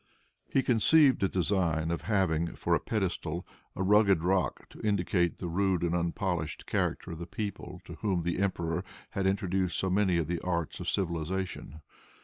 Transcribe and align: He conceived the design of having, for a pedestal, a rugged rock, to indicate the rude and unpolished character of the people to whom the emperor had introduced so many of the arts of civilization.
He 0.49 0.63
conceived 0.63 1.21
the 1.21 1.29
design 1.29 1.91
of 1.91 2.01
having, 2.01 2.55
for 2.55 2.73
a 2.73 2.79
pedestal, 2.79 3.45
a 3.75 3.83
rugged 3.83 4.23
rock, 4.23 4.67
to 4.69 4.81
indicate 4.81 5.37
the 5.37 5.47
rude 5.47 5.83
and 5.83 5.93
unpolished 5.93 6.65
character 6.65 7.11
of 7.11 7.19
the 7.19 7.27
people 7.27 7.79
to 7.85 7.93
whom 8.01 8.23
the 8.23 8.39
emperor 8.39 8.83
had 9.11 9.27
introduced 9.27 9.77
so 9.77 9.91
many 9.91 10.17
of 10.17 10.25
the 10.25 10.39
arts 10.41 10.79
of 10.79 10.89
civilization. 10.89 11.81